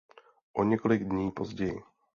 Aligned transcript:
O 0.53 0.63
několik 0.63 1.03
dní 1.03 1.31
později. 1.31 1.83